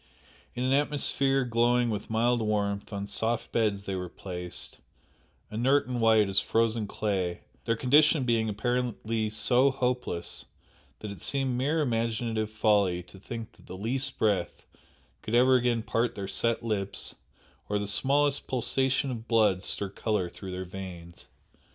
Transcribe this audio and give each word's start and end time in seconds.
In 0.55 0.63
an 0.63 0.73
atmosphere 0.73 1.45
glowing 1.45 1.91
with 1.91 2.09
mild 2.09 2.41
warmth, 2.41 2.91
on 2.91 3.05
soft 3.05 3.51
beds 3.51 3.83
they 3.83 3.93
were 3.93 4.09
placed, 4.09 4.79
inert 5.51 5.85
and 5.85 6.01
white 6.01 6.27
as 6.27 6.39
frozen 6.39 6.87
clay, 6.87 7.41
their 7.65 7.75
condition 7.75 8.23
being 8.23 8.49
apparently 8.49 9.29
so 9.29 9.69
hopeless 9.69 10.45
that 11.01 11.11
it 11.11 11.21
seemed 11.21 11.55
mere 11.55 11.81
imaginative 11.81 12.49
folly 12.49 13.03
to 13.03 13.19
think 13.19 13.51
that 13.51 13.67
the 13.67 13.77
least 13.77 14.17
breath 14.17 14.65
could 15.21 15.35
ever 15.35 15.53
again 15.55 15.83
part 15.83 16.15
their 16.15 16.27
set 16.27 16.63
lips 16.63 17.13
or 17.69 17.77
the 17.77 17.85
smallest 17.85 18.47
pulsation 18.47 19.11
of 19.11 19.27
blood 19.27 19.61
stir 19.61 19.89
colour 19.91 20.29
through 20.29 20.49
their 20.49 20.65
veins. 20.65 21.27